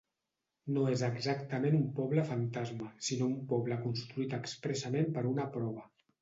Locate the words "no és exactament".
0.77-1.77